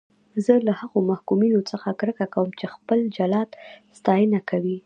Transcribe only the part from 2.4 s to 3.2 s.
چې خپل